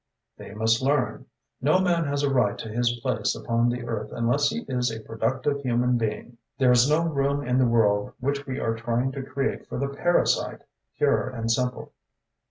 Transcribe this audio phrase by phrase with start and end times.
[0.35, 1.27] "They must learn.
[1.61, 4.99] No man has a right to his place upon the earth unless he is a
[5.01, 6.39] productive human being.
[6.57, 9.89] There is no room in the world which we are trying to create for the
[9.89, 10.63] parasite
[10.97, 11.91] pure and simple."